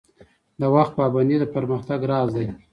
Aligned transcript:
د 0.59 0.61
وخت 0.75 0.91
پابندي 0.99 1.37
د 1.39 1.45
پرمختګ 1.55 1.99
راز 2.11 2.29
دی 2.37 2.47